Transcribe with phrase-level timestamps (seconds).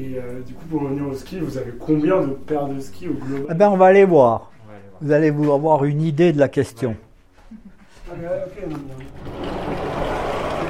[0.00, 3.08] Et euh, du coup, pour revenir au ski, vous avez combien de paires de skis
[3.08, 4.52] au global Eh ben, on va aller voir.
[4.64, 4.98] On va aller voir.
[5.00, 6.94] Vous allez vous avoir une idée de la question.
[8.08, 8.94] Ah, mais, ok, non, non.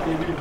[0.06, 0.34] C'était lui.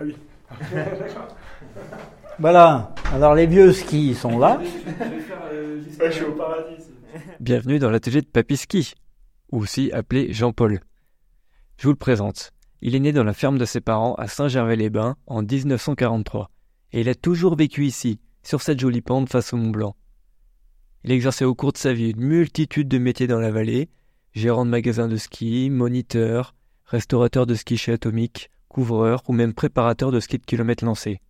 [0.00, 0.16] Ah oui.
[0.72, 1.28] D'accord.
[2.38, 2.94] Voilà.
[3.12, 4.60] Alors les vieux skis sont là.
[4.62, 6.84] Je vais faire euh, je suis au paradis.
[7.40, 8.94] Bienvenue dans l'atelier de Papy Ski,
[9.50, 10.80] aussi appelé Jean-Paul.
[11.78, 12.52] Je vous le présente.
[12.80, 16.50] Il est né dans la ferme de ses parents à Saint-Gervais-les-Bains en 1943,
[16.92, 19.96] et il a toujours vécu ici, sur cette jolie pente face au Mont Blanc.
[21.02, 23.88] Il a exercé au cours de sa vie une multitude de métiers dans la vallée,
[24.32, 30.12] gérant de magasin de ski, moniteur, restaurateur de ski chez Atomic, couvreur ou même préparateur
[30.12, 31.20] de ski de kilomètres lancés.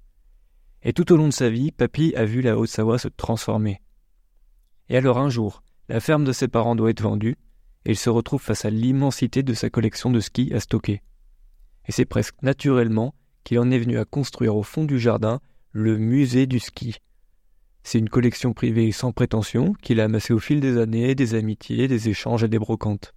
[0.82, 3.80] Et tout au long de sa vie, Papy a vu la Haute-Savoie se transformer.
[4.88, 7.36] Et alors un jour, la ferme de ses parents doit être vendue,
[7.84, 11.02] et il se retrouve face à l'immensité de sa collection de skis à stocker.
[11.86, 15.40] Et c'est presque naturellement qu'il en est venu à construire au fond du jardin
[15.72, 16.98] le musée du ski.
[17.82, 21.88] C'est une collection privée sans prétention qu'il a amassée au fil des années, des amitiés,
[21.88, 23.14] des échanges et des brocantes.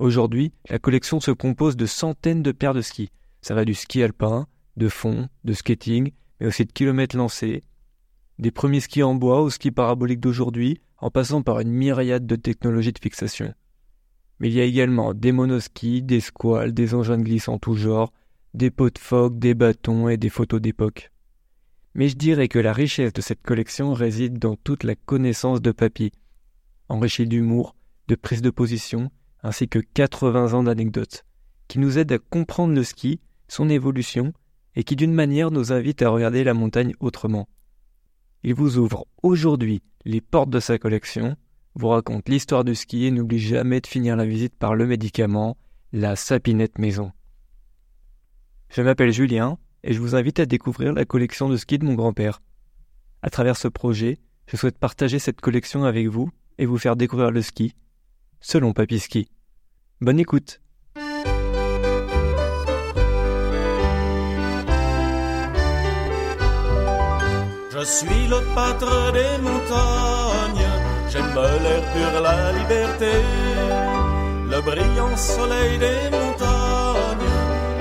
[0.00, 3.10] Aujourd'hui, la collection se compose de centaines de paires de skis.
[3.42, 6.10] Ça va du ski alpin, de fond, de skating,
[6.44, 7.64] mais aussi de kilomètres lancés,
[8.38, 12.36] des premiers skis en bois aux skis paraboliques d'aujourd'hui, en passant par une myriade de
[12.36, 13.54] technologies de fixation.
[14.38, 18.12] Mais il y a également des monoskis, des squales, des engins de glisse tout genre,
[18.52, 21.10] des pots de phoque, des bâtons et des photos d'époque.
[21.94, 25.72] Mais je dirais que la richesse de cette collection réside dans toute la connaissance de
[25.72, 26.12] Papy,
[26.90, 27.74] enrichie d'humour,
[28.08, 29.10] de prise de position,
[29.42, 31.24] ainsi que 80 ans d'anecdotes,
[31.68, 34.34] qui nous aident à comprendre le ski, son évolution,
[34.76, 37.48] et qui d'une manière nous invitent à regarder la montagne autrement.
[38.42, 41.36] Il vous ouvre aujourd'hui les portes de sa collection,
[41.74, 45.56] vous raconte l'histoire du ski et n'oublie jamais de finir la visite par le médicament,
[45.92, 47.12] la sapinette maison.
[48.68, 51.94] Je m'appelle Julien et je vous invite à découvrir la collection de ski de mon
[51.94, 52.42] grand-père.
[53.22, 57.30] À travers ce projet, je souhaite partager cette collection avec vous et vous faire découvrir
[57.30, 57.74] le ski,
[58.40, 59.28] selon Papy Ski.
[60.00, 60.60] Bonne écoute
[67.84, 70.70] suis le pâtre des montagnes,
[71.10, 73.14] j'aime l'air pur, la liberté,
[74.50, 77.32] le brillant soleil des montagnes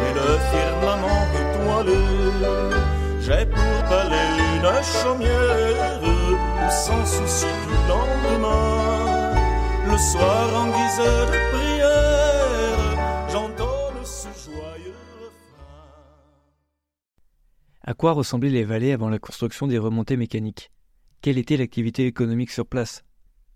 [0.05, 2.03] et le firmament étoilé.
[3.21, 4.69] J'ai pour palais une
[5.01, 9.31] chaumière où sans souci du lendemain,
[9.89, 12.22] le soir en guise de prière,
[17.85, 20.71] À quoi ressemblaient les vallées avant la construction des remontées mécaniques?
[21.21, 23.03] Quelle était l'activité économique sur place?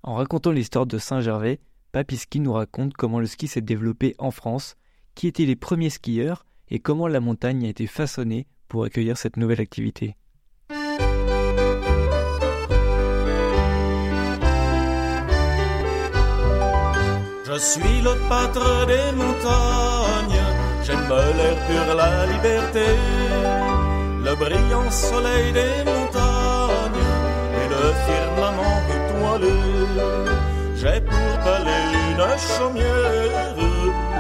[0.04, 1.62] En racontant l'histoire de Saint-Gervais,
[1.94, 4.76] Papiski nous raconte comment le ski s'est développé en France,
[5.16, 9.38] qui étaient les premiers skieurs et comment la montagne a été façonnée pour accueillir cette
[9.38, 10.18] nouvelle activité.
[17.50, 18.14] Je suis le
[18.88, 20.44] des montagnes,
[20.86, 22.86] j'aime l'air pur, la liberté,
[24.28, 27.08] le brillant soleil des montagnes
[27.62, 29.60] et le firmament étoilé.
[30.76, 33.56] J'ai pour palais une chaumière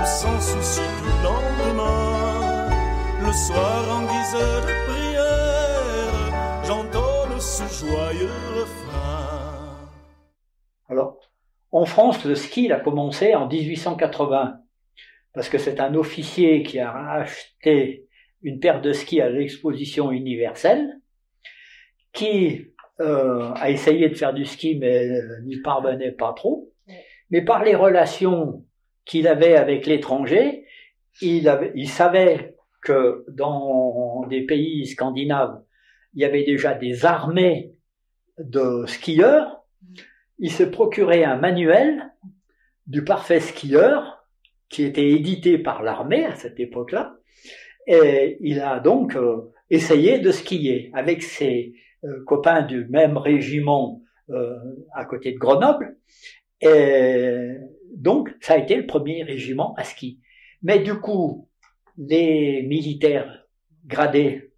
[0.06, 2.69] sans souci du lendemain,
[3.25, 4.38] le soir en guise
[4.68, 9.89] de prière, j'entonne ce joyeux refrain.
[10.88, 11.19] Alors,
[11.74, 14.62] en France, le ski a commencé en 1880
[15.34, 18.06] parce que c'est un officier qui a acheté
[18.41, 20.99] une paire de skis à l'exposition universelle,
[22.13, 22.67] qui
[22.99, 26.71] euh, a essayé de faire du ski mais euh, n'y parvenait pas trop.
[27.29, 28.65] Mais par les relations
[29.05, 30.65] qu'il avait avec l'étranger,
[31.21, 35.62] il, avait- il savait que dans des pays scandinaves,
[36.13, 37.73] il y avait déjà des armées
[38.39, 39.63] de skieurs.
[40.39, 42.13] Il s'est procuré un manuel
[42.85, 44.23] du parfait skieur
[44.69, 47.15] qui était édité par l'armée à cette époque-là.
[47.88, 51.74] Et il a donc euh, essayé de skier avec ses
[52.04, 54.57] euh, copains du même régiment euh,
[54.94, 55.98] à côté de Grenoble.
[56.60, 57.56] Et
[57.94, 60.19] donc, ça a été le premier régiment à ski.
[60.63, 61.48] Mais du coup,
[61.98, 63.45] les militaires
[63.86, 64.51] gradés,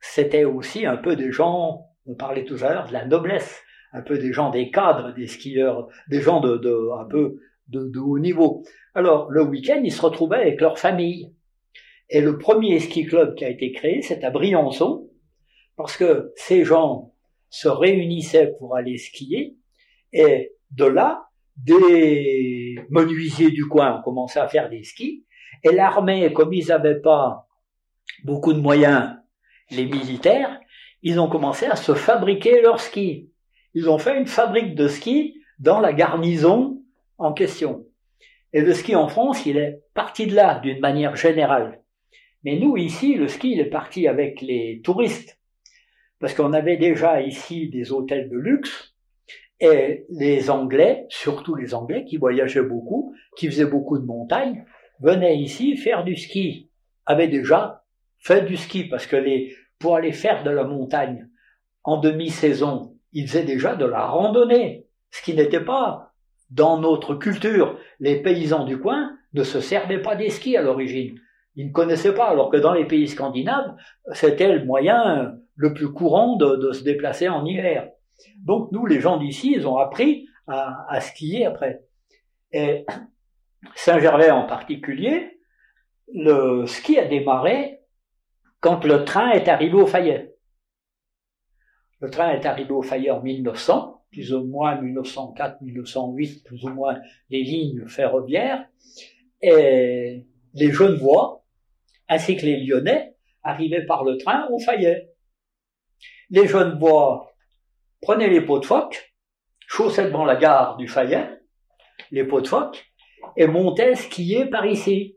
[0.00, 4.02] c'était aussi un peu des gens, on parlait tout à l'heure de la noblesse, un
[4.02, 7.98] peu des gens, des cadres, des skieurs, des gens de, de un peu de, de
[7.98, 8.64] haut niveau.
[8.94, 11.32] Alors, le week-end, ils se retrouvaient avec leur famille.
[12.14, 15.08] Et le premier ski club qui a été créé, c'est à Briançon,
[15.76, 17.14] parce que ces gens
[17.48, 19.56] se réunissaient pour aller skier,
[20.12, 21.24] et de là,
[21.56, 25.24] des menuisiers du coin ont commencé à faire des skis,
[25.64, 27.48] et l'armée, comme ils n'avaient pas
[28.24, 29.14] beaucoup de moyens,
[29.70, 30.60] les militaires,
[31.00, 33.30] ils ont commencé à se fabriquer leurs skis.
[33.72, 36.82] Ils ont fait une fabrique de skis dans la garnison
[37.16, 37.86] en question.
[38.52, 41.81] Et le ski en France, il est parti de là, d'une manière générale.
[42.44, 45.38] Mais nous, ici, le ski, il est parti avec les touristes.
[46.18, 48.94] Parce qu'on avait déjà ici des hôtels de luxe.
[49.60, 54.64] Et les Anglais, surtout les Anglais qui voyageaient beaucoup, qui faisaient beaucoup de montagnes,
[55.00, 56.68] venaient ici faire du ski.
[57.06, 57.84] Avaient déjà
[58.18, 61.28] fait du ski parce que les, pour aller faire de la montagne
[61.84, 64.86] en demi-saison, ils faisaient déjà de la randonnée.
[65.10, 66.12] Ce qui n'était pas
[66.50, 67.78] dans notre culture.
[67.98, 71.18] Les paysans du coin ne se servaient pas des skis à l'origine.
[71.54, 73.76] Ils ne connaissaient pas, alors que dans les pays scandinaves,
[74.12, 77.90] c'était le moyen le plus courant de, se déplacer en hiver.
[78.38, 81.82] Donc nous, les gens d'ici, ils ont appris à, skier après.
[82.52, 82.84] Et
[83.74, 85.38] Saint-Gervais en particulier,
[86.12, 87.80] le ski a démarré
[88.60, 90.34] quand le train est arrivé au Fayet.
[92.00, 96.70] Le train est arrivé au Fayet en 1900, plus ou moins 1904, 1908, plus ou
[96.70, 96.98] moins
[97.30, 98.66] les lignes ferroviaires,
[99.40, 101.41] et les Genevois,
[102.12, 105.08] ainsi que les Lyonnais, arrivaient par le train au Fayet.
[106.30, 107.32] Les Genevois
[108.00, 109.14] prenaient les pots de phoque,
[109.66, 111.40] chaussaient devant la gare du Fayet,
[112.10, 112.84] les pots de phoque,
[113.36, 115.16] et montaient skier par ici,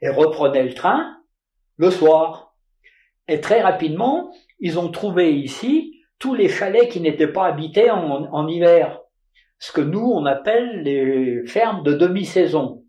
[0.00, 1.16] et reprenaient le train
[1.76, 2.54] le soir.
[3.26, 8.46] Et très rapidement, ils ont trouvé ici tous les chalets qui n'étaient pas habités en,
[8.46, 9.00] hiver,
[9.58, 12.83] ce que nous on appelle les fermes de demi-saison.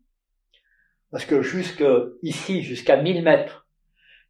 [1.15, 1.85] Parce que jusque
[2.23, 3.65] ici, jusqu'à 1000 mètres,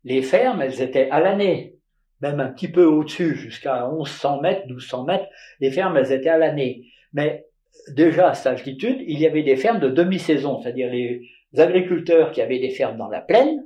[0.03, 1.79] les fermes, elles étaient à l'année,
[2.21, 5.25] même un petit peu au-dessus, jusqu'à 1100 mètres, 1200 mètres,
[5.59, 6.91] les fermes, elles étaient à l'année.
[7.11, 7.47] Mais
[7.89, 11.27] déjà à cette altitude, il y avait des fermes de demi-saison, c'est-à-dire les
[11.57, 13.65] agriculteurs qui avaient des fermes dans la plaine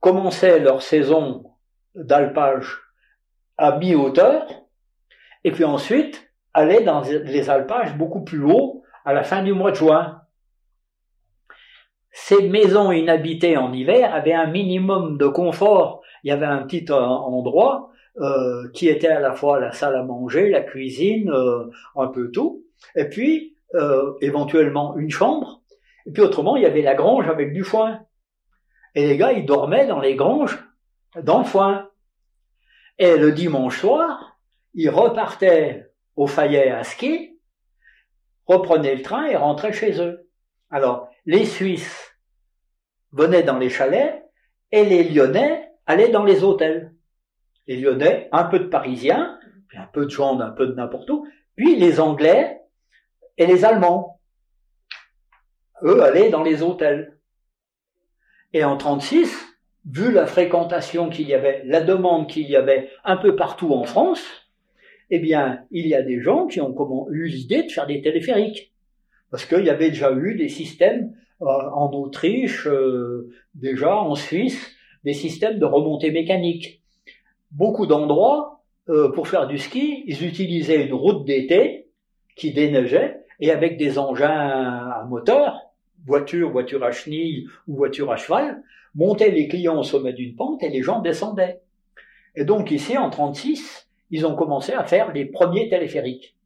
[0.00, 1.50] commençaient leur saison
[1.94, 2.78] d'alpage
[3.58, 4.46] à mi-hauteur,
[5.44, 9.70] et puis ensuite aller dans les alpages beaucoup plus haut à la fin du mois
[9.70, 10.23] de juin.
[12.16, 16.00] Ces maisons inhabitées en hiver avaient un minimum de confort.
[16.22, 17.90] Il y avait un petit euh, endroit
[18.20, 21.64] euh, qui était à la fois la salle à manger, la cuisine, euh,
[21.96, 22.62] un peu tout,
[22.94, 23.50] et puis
[24.20, 25.62] éventuellement une chambre,
[26.06, 28.06] et puis autrement il y avait la grange avec du foin.
[28.94, 30.64] Et les gars, ils dormaient dans les granges,
[31.20, 31.90] dans le foin.
[32.98, 34.38] Et le dimanche soir,
[34.74, 37.40] ils repartaient au Fayet à ski,
[38.46, 40.23] reprenaient le train et rentraient chez eux.
[40.74, 42.16] Alors, les Suisses
[43.12, 44.24] venaient dans les chalets
[44.72, 46.92] et les Lyonnais allaient dans les hôtels.
[47.68, 49.38] Les Lyonnais, un peu de Parisiens,
[49.68, 52.60] puis un peu de gens un peu de n'importe où, puis les Anglais
[53.38, 54.20] et les Allemands.
[55.84, 57.20] Eux allaient dans les hôtels.
[58.52, 59.32] Et en 36,
[59.88, 63.84] vu la fréquentation qu'il y avait, la demande qu'il y avait un peu partout en
[63.84, 64.26] France,
[65.10, 66.74] eh bien, il y a des gens qui ont
[67.12, 68.73] eu l'idée de faire des téléphériques.
[69.34, 74.70] Parce qu'il y avait déjà eu des systèmes euh, en Autriche, euh, déjà en Suisse,
[75.02, 76.84] des systèmes de remontée mécanique.
[77.50, 81.88] Beaucoup d'endroits, euh, pour faire du ski, ils utilisaient une route d'été
[82.36, 85.58] qui déneigeait et avec des engins à moteur,
[86.06, 88.62] voiture, voiture à chenille ou voiture à cheval,
[88.94, 91.60] montaient les clients au sommet d'une pente et les gens descendaient.
[92.36, 96.36] Et donc ici, en 36, ils ont commencé à faire les premiers téléphériques.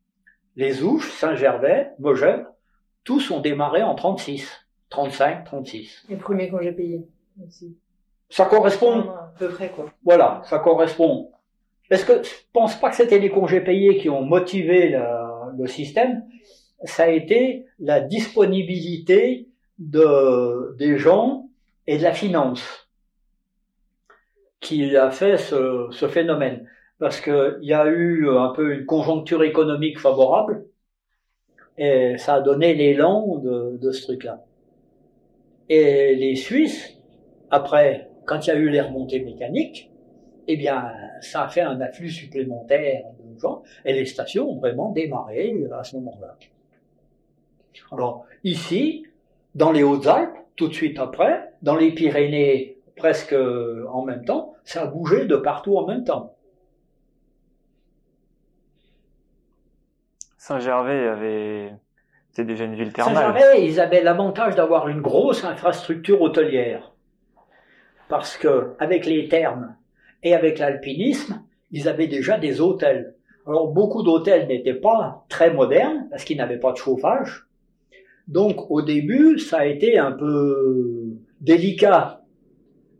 [0.56, 2.46] Les Ouches, Saint-Gervais, Mogène,
[3.08, 6.04] tous ont démarré en 36, 35, 36.
[6.10, 7.06] Les premiers congés payés
[7.42, 7.74] aussi.
[8.28, 9.00] Ça correspond.
[9.00, 9.86] À peu près, quoi.
[10.04, 11.30] Voilà, ça correspond.
[11.90, 15.00] Est-ce que je pense pas que c'était les congés payés qui ont motivé
[15.56, 16.22] le système?
[16.84, 19.48] Ça a été la disponibilité
[19.78, 21.48] de, des gens
[21.86, 22.90] et de la finance
[24.60, 26.68] qui a fait ce, ce phénomène.
[26.98, 30.67] Parce qu'il y a eu un peu une conjoncture économique favorable
[31.78, 34.44] et ça a donné l'élan de, de ce truc-là.
[35.68, 36.98] Et les Suisses,
[37.50, 39.90] après, quand il y a eu les remontées mécaniques,
[40.48, 44.90] eh bien, ça a fait un afflux supplémentaire de gens et les stations ont vraiment
[44.92, 46.36] démarré à ce moment-là.
[47.92, 49.06] Alors, ici,
[49.54, 54.82] dans les Hautes-Alpes, tout de suite après, dans les Pyrénées presque en même temps, ça
[54.82, 56.34] a bougé de partout en même temps.
[60.48, 61.72] Saint-Gervais avait
[62.30, 63.14] c'était déjà une ville thermale.
[63.14, 66.94] Saint-Gervais, ils avaient l'avantage d'avoir une grosse infrastructure hôtelière.
[68.08, 69.76] parce que avec les thermes
[70.22, 73.14] et avec l'alpinisme, ils avaient déjà des hôtels.
[73.46, 77.46] Alors beaucoup d'hôtels n'étaient pas très modernes parce qu'ils n'avaient pas de chauffage.
[78.26, 82.22] Donc au début, ça a été un peu délicat.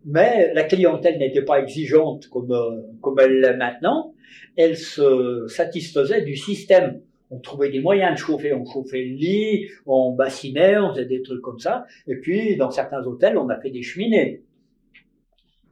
[0.05, 4.12] Mais la clientèle n'était pas exigeante comme, euh, comme elle l'est maintenant.
[4.55, 7.00] Elle se satisfaisait du système.
[7.30, 8.54] On trouvait des moyens de chauffer.
[8.54, 11.85] On chauffait le lit, on bassinait, on faisait des trucs comme ça.
[12.06, 14.42] Et puis, dans certains hôtels, on a fait des cheminées.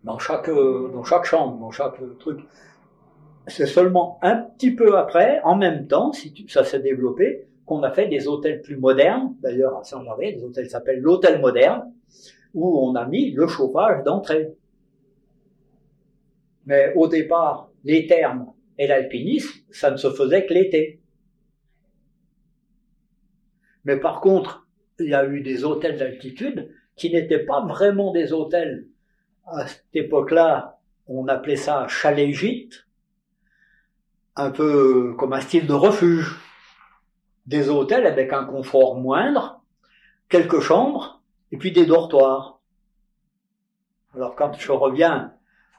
[0.05, 2.41] Dans chaque, euh, dans chaque chambre, dans chaque truc.
[3.49, 7.91] C'est seulement un petit peu après, en même temps, si ça s'est développé, qu'on a
[7.91, 9.35] fait des hôtels plus modernes.
[9.41, 11.93] D'ailleurs, à Saint-Gervais, des hôtels s'appellent l'hôtel moderne,
[12.55, 14.55] où on a mis le chauffage d'entrée.
[16.67, 21.01] Mais au départ, les thermes et l'alpinisme, ça ne se faisait que l'été.
[23.87, 24.67] Mais par contre,
[24.99, 28.89] il y a eu des hôtels d'altitude qui n'étaient pas vraiment des hôtels.
[29.47, 32.85] À cette époque-là, on appelait ça chalet-gîte,
[34.35, 36.37] un peu comme un style de refuge.
[37.47, 39.63] Des hôtels avec un confort moindre,
[40.29, 42.59] quelques chambres, et puis des dortoirs.
[44.17, 45.33] Alors quand je reviens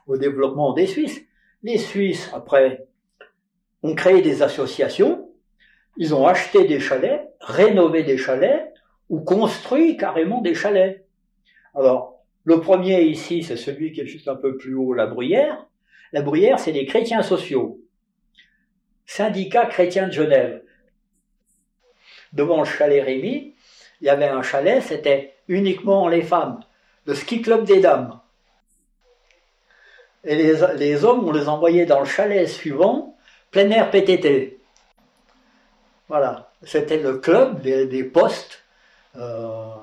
[0.06, 1.20] au développement des Suisses,
[1.62, 2.88] les Suisses, après,
[3.82, 5.28] ont créé des associations,
[5.98, 8.72] ils ont acheté des chalets, rénové des chalets,
[9.08, 11.04] ou construit carrément des chalets.
[11.74, 15.66] Alors, le premier ici, c'est celui qui est juste un peu plus haut, la Bruyère.
[16.12, 17.80] La Bruyère, c'est les chrétiens sociaux.
[19.06, 20.62] Syndicat chrétien de Genève.
[22.34, 23.54] Devant le chalet Rémy,
[24.00, 26.60] il y avait un chalet, c'était uniquement les femmes.
[27.06, 28.20] Le ski club des dames.
[30.24, 33.16] Et les, les hommes, on les envoyait dans le chalet suivant,
[33.50, 34.60] plein air PTT.
[36.08, 38.62] Voilà, c'était le club des, postes
[39.16, 39.74] euh,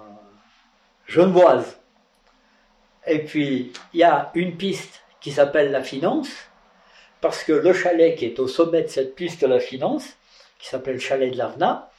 [1.07, 1.77] genevoises.
[3.07, 6.29] Et puis, il y a une piste qui s'appelle la finance,
[7.21, 10.15] parce que le chalet qui est au sommet de cette piste de la finance,
[10.59, 11.89] qui s'appelle le chalet de l'Arna,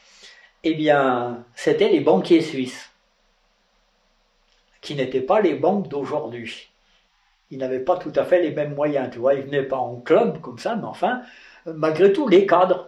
[0.62, 2.90] eh bien, c'était les banquiers suisses,
[4.80, 6.70] qui n'étaient pas les banques d'aujourd'hui.
[7.50, 9.96] Ils n'avaient pas tout à fait les mêmes moyens, tu vois, ils venaient pas en
[9.96, 11.22] club comme ça, mais enfin,
[11.66, 12.85] malgré tout, les cadres.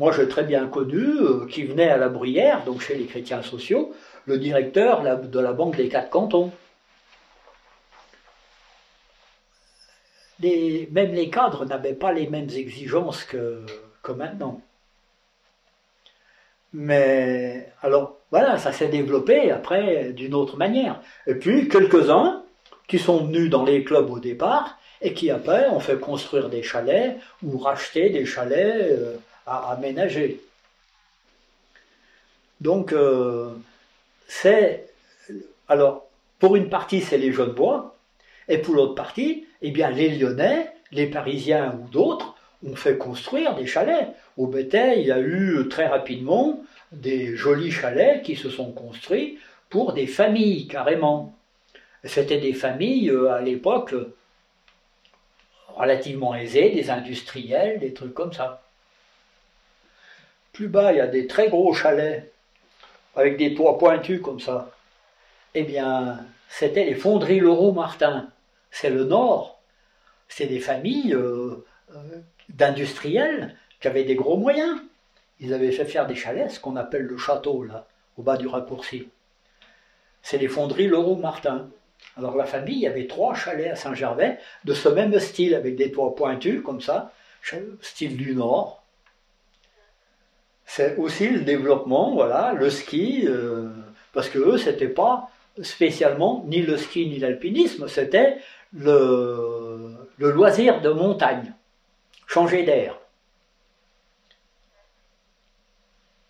[0.00, 3.42] Moi, j'ai très bien connu euh, qui venait à la Bruyère, donc chez les chrétiens
[3.42, 3.92] sociaux,
[4.24, 6.50] le directeur de la Banque des Quatre Cantons.
[10.40, 13.66] Même les cadres n'avaient pas les mêmes exigences que,
[14.02, 14.62] que maintenant.
[16.72, 21.02] Mais alors, voilà, ça s'est développé après d'une autre manière.
[21.26, 22.42] Et puis, quelques-uns
[22.88, 26.62] qui sont venus dans les clubs au départ et qui après ont fait construire des
[26.62, 29.16] chalets ou racheter des chalets euh,
[29.50, 30.40] à aménager.
[32.60, 33.50] Donc, euh,
[34.28, 34.86] c'est.
[35.68, 36.06] Alors,
[36.38, 37.96] pour une partie, c'est les jeunes bois,
[38.48, 42.34] et pour l'autre partie, eh bien, les Lyonnais, les Parisiens ou d'autres
[42.66, 44.08] ont fait construire des chalets.
[44.36, 46.60] Au Bétail, il y a eu très rapidement
[46.92, 49.38] des jolis chalets qui se sont construits
[49.68, 51.34] pour des familles carrément.
[52.04, 54.14] C'était des familles euh, à l'époque euh,
[55.68, 58.62] relativement aisées, des industriels, des trucs comme ça.
[60.52, 62.32] Plus bas, il y a des très gros chalets
[63.16, 64.70] avec des toits pointus comme ça.
[65.54, 68.30] Eh bien, c'était les fonderies Leroux-Martin.
[68.70, 69.60] C'est le nord.
[70.28, 71.64] C'est des familles euh,
[71.94, 74.78] euh, d'industriels qui avaient des gros moyens.
[75.40, 78.46] Ils avaient fait faire des chalets, ce qu'on appelle le château, là, au bas du
[78.46, 79.08] raccourci.
[80.22, 81.70] C'est les fonderies Leroux-Martin.
[82.16, 86.14] Alors la famille, avait trois chalets à Saint-Gervais de ce même style, avec des toits
[86.14, 87.12] pointus comme ça,
[87.80, 88.79] style du Nord.
[90.72, 93.70] C'est aussi le développement, voilà, le ski, euh,
[94.12, 95.28] parce que eux, c'était pas
[95.60, 98.36] spécialement ni le ski ni l'alpinisme, c'était
[98.72, 101.54] le, loisir de montagne,
[102.28, 102.96] changer d'air,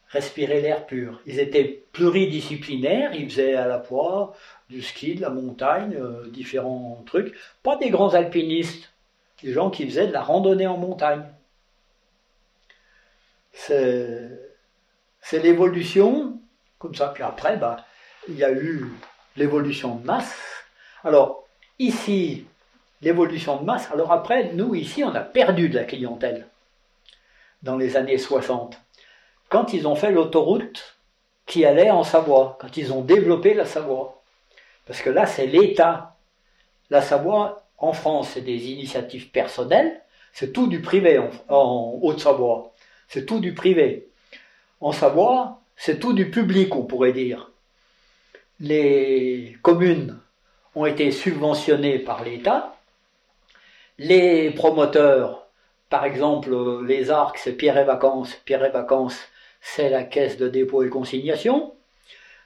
[0.09, 1.21] respirer l'air pur.
[1.27, 4.35] Ils étaient pluridisciplinaires, ils faisaient à la fois
[4.71, 7.35] du ski, de la montagne, euh, différents trucs.
[7.63, 8.91] Pas des grands alpinistes,
[9.43, 11.27] des gens qui faisaient de la randonnée en montagne.
[13.53, 14.29] C'est,
[15.33, 16.39] l'évolution,
[16.79, 17.09] comme ça.
[17.09, 17.85] Puis après, bah,
[18.29, 18.87] il y a eu
[19.37, 20.37] l'évolution de masse.
[21.05, 21.47] Alors,
[21.79, 22.47] ici,
[23.03, 23.89] l'évolution de masse.
[23.93, 26.47] Alors après, nous, ici, on a perdu de la clientèle
[27.63, 28.79] dans les années 60.
[29.49, 30.97] Quand ils ont fait l'autoroute
[31.47, 34.23] qui allait en Savoie, quand ils ont développé la Savoie.
[34.87, 36.17] Parce que là, c'est l'État.
[36.91, 40.01] La Savoie, en France, c'est des initiatives personnelles,
[40.33, 42.70] c'est tout du privé en Haute-Savoie.
[43.13, 44.07] C'est tout du privé.
[44.81, 47.51] En Savoie, c'est tout du public, on pourrait dire.
[48.61, 50.21] Les communes
[50.77, 52.77] ont été subventionnés par l'État.
[53.99, 55.49] Les promoteurs,
[55.89, 56.55] par exemple,
[56.87, 58.37] les arcs, c'est Pierre et Vacances.
[58.45, 59.19] Pierre et Vacances,
[59.61, 61.75] c'est la caisse de dépôt et consignation.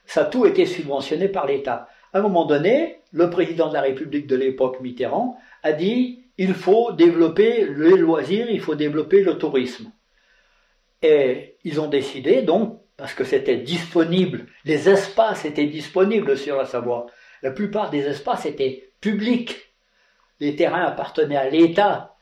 [0.07, 1.91] Ça a tout été subventionné par l'État.
[2.15, 6.55] À un moment donné, le président de la République de l'époque, Mitterrand, a dit il
[6.55, 9.93] faut développer les loisirs, il faut développer le tourisme.
[11.05, 16.65] Et ils ont décidé donc, parce que c'était disponible, les espaces étaient disponibles sur la
[16.65, 17.07] Savoie.
[17.43, 19.75] La plupart des espaces étaient publics.
[20.41, 22.17] Les terrains appartenaient à l'État.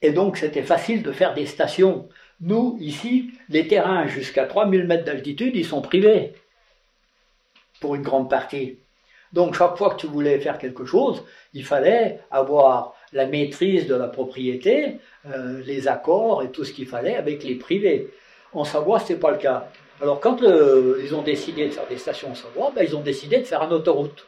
[0.00, 2.08] Et donc c'était facile de faire des stations.
[2.40, 6.34] Nous, ici, les terrains jusqu'à 3000 mètres d'altitude, ils sont privés.
[7.80, 8.78] Pour une grande partie.
[9.34, 13.94] Donc chaque fois que tu voulais faire quelque chose, il fallait avoir la maîtrise de
[13.94, 18.10] la propriété, euh, les accords et tout ce qu'il fallait avec les privés.
[18.52, 19.66] En Savoie, ce n'est pas le cas.
[20.00, 23.38] Alors quand ils ont décidé de faire des stations en Savoie, ben, ils ont décidé
[23.38, 24.26] de faire une autoroute.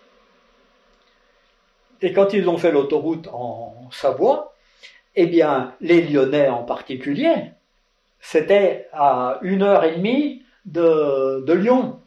[2.02, 4.54] Et quand ils ont fait l'autoroute en Savoie,
[5.14, 7.52] eh bien, les Lyonnais en particulier,
[8.20, 12.00] c'était à une heure et demie de, Lyon.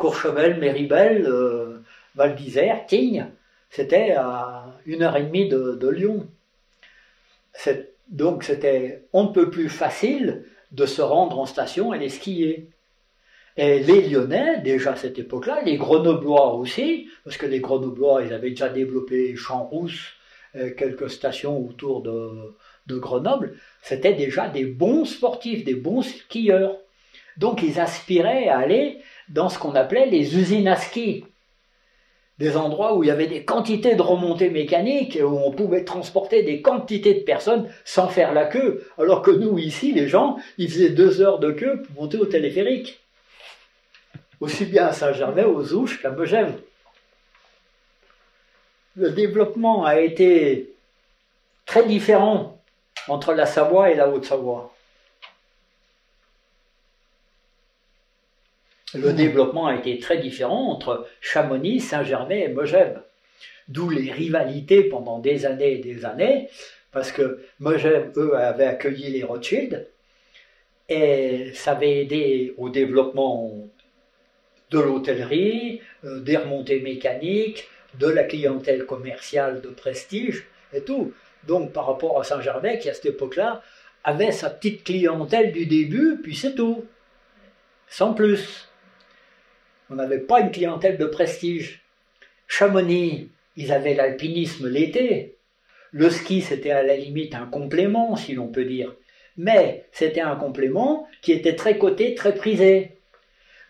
[0.00, 1.82] Courchevel, Méribel, euh,
[2.14, 3.26] Val d'Isère, Tignes,
[3.68, 6.26] c'était à une heure et demie de, Lyon.
[8.08, 12.70] Donc c'était on ne peut plus facile de se rendre en station et les skier.
[13.56, 18.32] Et les Lyonnais, déjà à cette époque-là, les Grenoblois aussi, parce que les Grenoblois, ils
[18.32, 20.14] avaient déjà développé Champs-Rousse,
[20.56, 26.78] euh, quelques stations autour de, de Grenoble, c'était déjà des bons sportifs, des bons skieurs.
[27.36, 28.98] Donc ils aspiraient à aller
[29.30, 31.24] dans ce qu'on appelait les usines à ski
[32.40, 36.42] des endroits où il y avait des quantités de remontées mécaniques, où on pouvait transporter
[36.42, 40.70] des quantités de personnes sans faire la queue, alors que nous, ici, les gens, ils
[40.70, 43.00] faisaient deux heures de queue pour monter au téléphérique.
[44.40, 46.54] Aussi bien à Saint-Gervais, aux Ouches qu'à Megève.
[48.96, 50.72] Le développement a été
[51.66, 52.58] très différent
[53.06, 54.72] entre la Savoie et la Haute-Savoie.
[58.94, 63.00] Le développement a été très différent entre Chamonix, Saint-Gervais et Megève.
[63.68, 66.48] D'où les rivalités pendant des années et des années,
[66.92, 69.86] parce que Megève, eux, avaient accueilli les Rothschild,
[70.88, 73.68] et ça avait aidé au développement
[74.70, 81.12] de l'hôtellerie, euh, des remontées mécaniques, de la clientèle commerciale de prestige et tout.
[81.46, 83.62] Donc par rapport à Saint-Gervais, qui à cette époque-là
[84.04, 86.84] avait sa petite clientèle du début, puis c'est tout.
[87.88, 88.69] Sans plus.
[89.90, 91.82] On n'avait pas une clientèle de prestige.
[92.46, 95.34] Chamonix, ils avaient l'alpinisme l'été.
[95.90, 98.94] Le ski, c'était à la limite un complément, si l'on peut dire.
[99.36, 102.98] Mais c'était un complément qui était très coté, très prisé.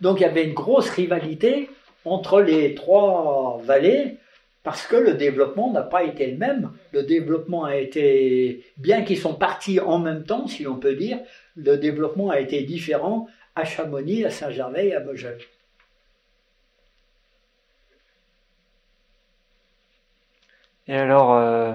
[0.03, 1.71] Donc il y avait une grosse rivalité
[2.05, 4.17] entre les trois vallées
[4.63, 6.71] parce que le développement n'a pas été le même.
[6.93, 11.19] Le développement a été, bien qu'ils sont partis en même temps, si l'on peut dire,
[11.57, 15.43] le développement a été différent à Chamonix, à Saint-Gervais et à Megève.
[20.91, 21.73] Et alors, euh,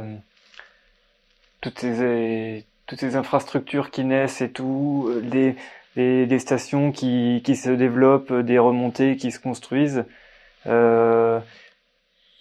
[1.61, 5.55] toutes, ces, toutes ces infrastructures qui naissent et tout, les,
[5.95, 10.03] les, stations qui, qui se développent, des remontées qui se construisent,
[10.67, 11.39] euh,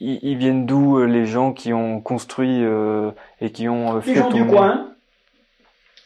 [0.01, 2.65] ils, viennent d'où euh, les gens qui ont construit
[3.41, 4.95] et qui ont fait Les gens du coin.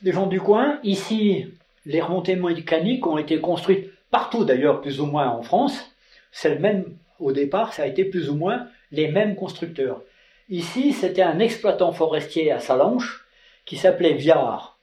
[0.02, 0.80] Les gens du coin.
[0.82, 1.46] Ici,
[1.86, 5.96] les remontées mécaniques ont été construites partout d'ailleurs, plus ou moins en France.
[6.30, 6.84] C'est le même,
[7.20, 10.02] au départ, ça a été plus ou moins les mêmes constructeurs.
[10.50, 13.26] Ici, c'était un exploitant forestier à Salanches
[13.66, 14.78] qui s'appelait Viard.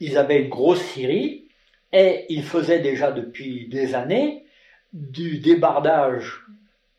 [0.00, 1.46] Ils avaient une grosse scierie
[1.92, 4.44] et ils faisaient déjà depuis des années
[4.92, 6.40] du débardage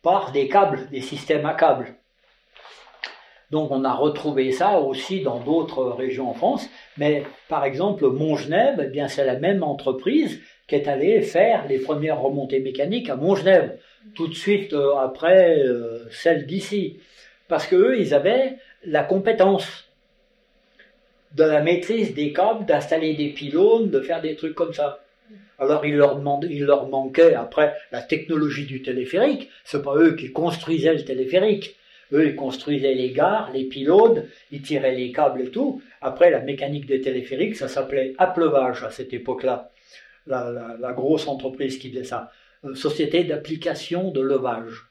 [0.00, 1.94] par des câbles, des systèmes à câbles.
[3.50, 8.80] Donc on a retrouvé ça aussi dans d'autres régions en France, mais par exemple Montgenèvre,
[8.84, 13.16] eh bien c'est la même entreprise qui est allée faire les premières remontées mécaniques à
[13.16, 13.74] Montgenèvre,
[14.14, 16.98] tout de suite euh, après euh, celle d'ici
[17.48, 19.90] parce qu'eux, ils avaient la compétence
[21.34, 25.00] de la maîtrise des câbles, d'installer des pylônes, de faire des trucs comme ça.
[25.58, 29.50] Alors il leur, manquait après la technologie du téléphérique.
[29.64, 31.76] C'est pas eux qui construisaient le téléphérique.
[32.12, 35.82] Eux, ils construisaient les gares, les pylônes, ils tiraient les câbles et tout.
[36.00, 39.70] Après, la mécanique des téléphériques, ça s'appelait Appleuvage à cette époque-là.
[40.26, 42.30] La, la, grosse entreprise qui faisait ça.
[42.64, 44.86] Euh, société d'application de levage.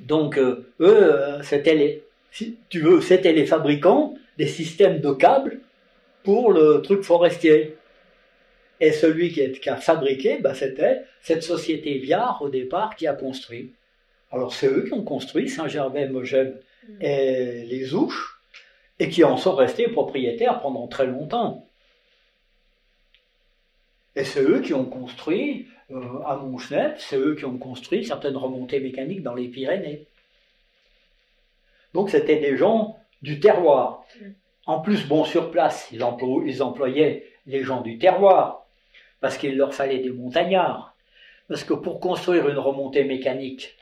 [0.00, 5.12] Donc euh, eux, euh, c'était les, si tu veux, c'était les fabricants des systèmes de
[5.12, 5.60] câbles
[6.22, 7.76] pour le truc forestier.
[8.80, 13.06] Et celui qui, est- qui a fabriqué, bah, c'était cette société Viard au départ qui
[13.06, 13.72] a construit.
[14.30, 16.56] Alors c'est eux qui ont construit Saint-Gervais, Mogène
[17.00, 18.38] et les Ouches,
[18.98, 21.66] et qui en sont restés propriétaires pendant très longtemps.
[24.14, 28.36] Et c'est eux qui ont construit euh, à Montgenèvre, c'est eux qui ont construit certaines
[28.36, 30.06] remontées mécaniques dans les Pyrénées.
[31.94, 34.04] Donc c'était des gens du terroir.
[34.66, 38.66] En plus, bon, sur place, ils, emplo- ils employaient les gens du terroir,
[39.20, 40.94] parce qu'il leur fallait des montagnards.
[41.48, 43.76] Parce que pour construire une remontée mécanique,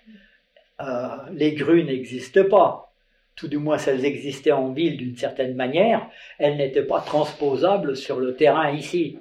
[0.80, 2.92] euh, les grues n'existent pas.
[3.34, 6.06] Tout du moins, si elles existaient en ville d'une certaine manière,
[6.38, 9.18] elles n'étaient pas transposables sur le terrain ici.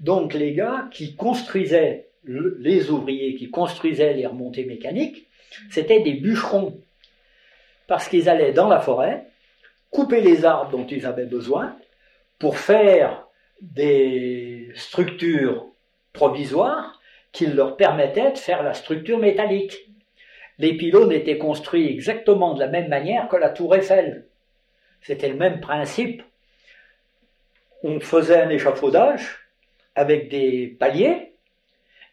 [0.00, 5.26] Donc les gars qui construisaient, le- les ouvriers qui construisaient les remontées mécaniques,
[5.70, 6.80] c'était des bûcherons.
[7.86, 9.26] Parce qu'ils allaient dans la forêt,
[9.90, 11.76] couper les arbres dont ils avaient besoin,
[12.38, 13.26] pour faire
[13.60, 15.66] des structures
[16.12, 17.00] provisoires
[17.32, 19.88] qui leur permettaient de faire la structure métallique.
[20.58, 24.26] Les pylônes étaient construits exactement de la même manière que la tour Eiffel.
[25.02, 26.22] C'était le même principe.
[27.82, 29.38] On faisait un échafaudage
[29.94, 31.32] avec des paliers,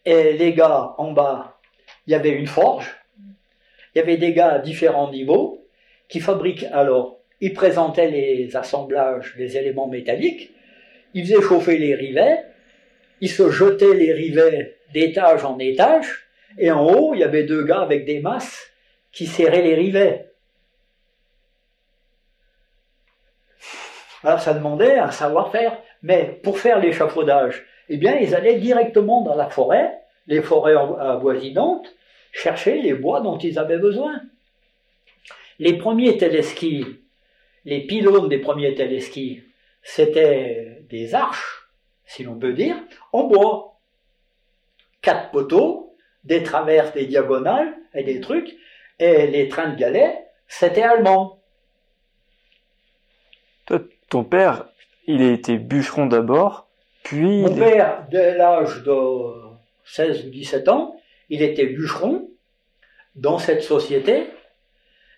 [0.06, 1.58] et les gars en bas,
[2.08, 2.96] il y avait une forge,
[3.94, 5.66] il y avait des gars à différents niveaux
[6.08, 6.66] qui fabriquent.
[6.72, 10.52] Alors, ils présentaient les assemblages, les éléments métalliques,
[11.14, 12.44] ils faisaient chauffer les rivets,
[13.22, 17.64] ils se jetaient les rivets d'étage en étage, et en haut, il y avait deux
[17.64, 18.72] gars avec des masses
[19.12, 20.32] qui serraient les rivets.
[24.24, 29.36] Alors ça demandait un savoir-faire, mais pour faire l'échafaudage, eh bien, ils allaient directement dans
[29.36, 31.94] la forêt, les forêts avoisinantes,
[32.32, 34.22] chercher les bois dont ils avaient besoin.
[35.60, 36.86] Les premiers téléskis,
[37.64, 39.44] les pylônes des premiers téléskis,
[39.84, 41.70] c'était des arches,
[42.06, 42.76] si l'on peut dire,
[43.14, 43.80] en bois.
[45.02, 48.56] Quatre poteaux, des traverses, des diagonales et des trucs,
[49.00, 51.42] et les trains de galets, c'était allemand.
[53.66, 54.66] Toi, ton père,
[55.08, 56.65] il a été bûcheron d'abord,
[57.06, 57.42] puis...
[57.42, 58.92] Mon père, dès l'âge de
[59.86, 60.96] 16 ou 17 ans,
[61.30, 62.30] il était bûcheron
[63.16, 64.26] dans cette société.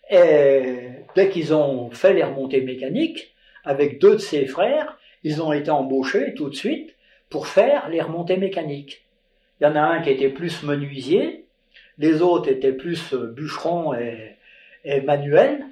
[0.09, 0.65] Et
[1.15, 5.71] dès qu'ils ont fait les remontées mécaniques, avec deux de ses frères, ils ont été
[5.71, 6.93] embauchés tout de suite
[7.29, 9.05] pour faire les remontées mécaniques.
[9.59, 11.45] Il y en a un qui était plus menuisier,
[11.97, 14.35] les autres étaient plus bûcherons et,
[14.83, 15.65] et manuels,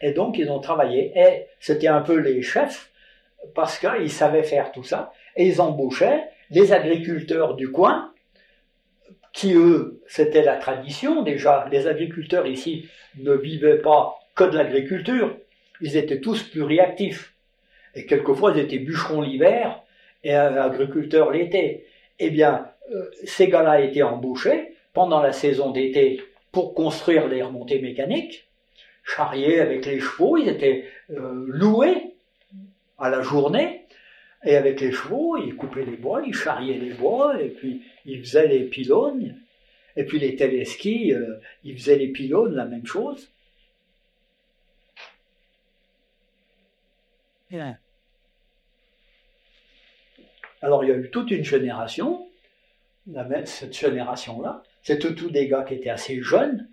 [0.00, 1.12] et donc ils ont travaillé.
[1.14, 2.90] Et c'était un peu les chefs,
[3.54, 8.12] parce qu'ils savaient faire tout ça et ils embauchaient les agriculteurs du coin,
[9.32, 11.66] qui eux, c'était la tradition déjà.
[11.70, 15.36] Les agriculteurs ici ne vivaient pas que de l'agriculture,
[15.80, 17.34] ils étaient tous pluriactifs.
[17.94, 19.80] Et quelquefois, ils étaient bûcherons l'hiver
[20.24, 21.86] et euh, agriculteurs l'été.
[22.18, 26.20] Eh bien, euh, ces gars-là étaient embauchés pendant la saison d'été
[26.50, 28.48] pour construire les remontées mécaniques,
[29.04, 32.14] charrier avec les chevaux, ils étaient euh, loués
[32.98, 33.84] à la journée,
[34.44, 38.20] et avec les chevaux, ils coupaient les bois, ils charriaient les bois, et puis ils
[38.20, 39.36] faisaient les pylônes.
[39.96, 43.30] Et puis les téléskis, euh, ils faisaient les pylônes, la même chose.
[50.62, 52.28] Alors il y a eu toute une génération,
[53.44, 56.68] cette génération-là, c'était tous des gars qui étaient assez jeunes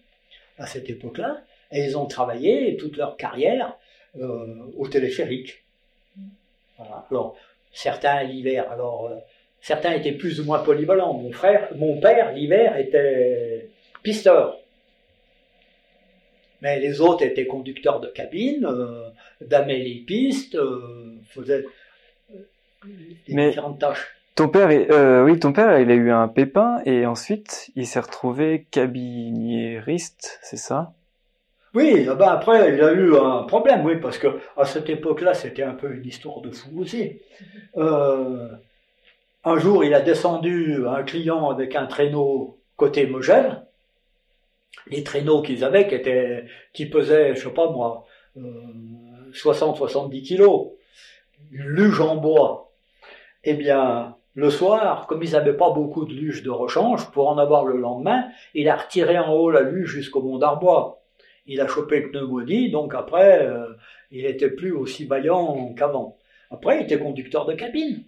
[0.58, 3.78] à cette époque-là, et ils ont travaillé toute leur carrière
[4.18, 5.64] euh, au téléphérique.
[6.78, 7.06] Voilà.
[7.10, 7.38] Alors,
[7.76, 9.16] certains l'hiver, alors euh,
[9.62, 11.14] certains étaient plus ou moins polyvalents.
[11.14, 13.70] Mon frère, mon père l'hiver était
[14.02, 14.58] pisteur.
[16.62, 19.10] Mais les autres étaient conducteurs de cabine, euh,
[19.42, 21.66] damaient les pistes, euh, faisaient
[22.34, 22.38] euh,
[23.28, 24.08] des Mais- différentes tâches.
[24.36, 24.92] Ton père, est-
[25.24, 30.58] oui, ton père, il a eu un pépin et ensuite il s'est retrouvé cabiniériste, c'est
[30.58, 30.94] ça?
[31.76, 35.64] Oui, ben après, il a eu un problème, oui, parce que à cette époque-là, c'était
[35.64, 37.20] un peu une histoire de fou aussi.
[37.78, 38.48] Euh,
[39.44, 43.66] un jour, il a descendu un client avec un traîneau côté Mogel.
[44.88, 48.06] Les traîneaux qu'ils avaient, qui, étaient, qui pesaient, je sais pas moi,
[48.38, 48.42] euh,
[49.34, 50.68] 60-70 kilos,
[51.52, 52.72] une luge en bois.
[53.44, 57.38] Eh bien, le soir, comme ils n'avaient pas beaucoup de luge de rechange, pour en
[57.38, 61.02] avoir le lendemain, il a retiré en haut la luge jusqu'au mont d'Arbois
[61.46, 63.66] il a chopé le pneumonie, donc après, euh,
[64.12, 66.18] il n'était plus aussi vaillant qu'avant.
[66.52, 68.04] Après, il était conducteur de cabine.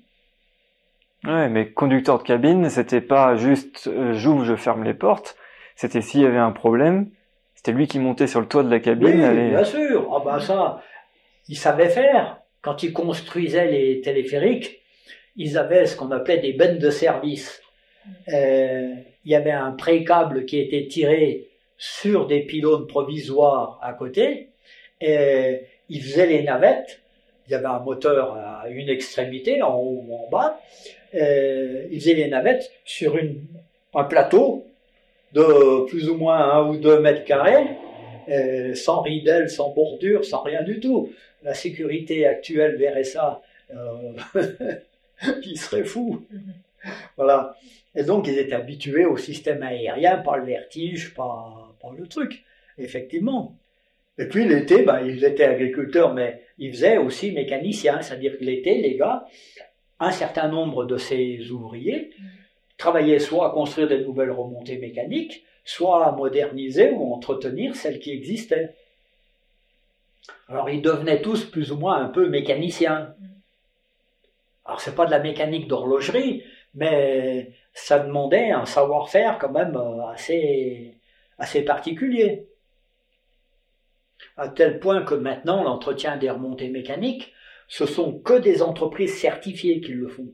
[1.24, 5.36] Ouais, mais conducteur de cabine, c'était pas juste euh, j'ouvre, je ferme les portes.
[5.76, 7.10] C'était s'il y avait un problème,
[7.56, 9.08] c'était lui qui montait sur le toit de la cabine.
[9.16, 10.10] Oui, allait- bien sûr.
[10.16, 10.82] Ah ben ça,
[11.48, 12.40] il savait faire.
[12.62, 14.80] Quand il construisait les téléphériques,
[15.36, 17.62] ils avaient ce qu'on appelait des bennes de service.
[18.34, 18.94] Euh,
[19.26, 21.47] il y avait un pré-câble qui était tiré
[21.78, 24.50] sur des pylônes provisoires à côté,
[25.02, 27.02] et ils faisaient les navettes.
[27.48, 30.60] Il y avait un moteur à une extrémité, en haut ou en bas.
[31.14, 33.18] Ils faisaient les navettes sur
[33.94, 34.66] un plateau
[35.34, 37.78] de plus ou moins un ou deux mètres carrés,
[38.76, 41.10] sans ridelle, sans bordure, sans rien du tout.
[41.44, 43.42] La sécurité actuelle verrait ça,
[43.74, 44.12] euh,
[45.44, 46.26] il serait fou.
[47.16, 47.56] Voilà.
[47.96, 52.44] Et donc, ils étaient habitués au système aérien, pas le vertige, pas, le truc,
[52.78, 53.58] effectivement.
[54.18, 58.82] Et puis l'été, ben, ils étaient agriculteurs, mais ils faisaient aussi mécaniciens, c'est-à-dire que l'été,
[58.82, 59.26] les gars,
[60.00, 62.12] un certain nombre de ces ouvriers
[62.78, 68.12] travaillaient soit à construire des nouvelles remontées mécaniques, soit à moderniser ou entretenir celles qui
[68.12, 68.76] existaient.
[70.48, 73.16] Alors ils devenaient tous plus ou moins un peu mécaniciens.
[74.66, 80.08] Alors c'est pas de la mécanique d'horlogerie, mais ça demandait un savoir-faire quand même euh,
[80.08, 80.97] assez,
[81.38, 82.48] assez particulier.
[84.36, 87.34] À tel point que maintenant l'entretien des remontées mécaniques,
[87.68, 90.34] ce sont que des entreprises certifiées qui le font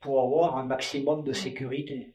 [0.00, 2.12] pour avoir un maximum de sécurité.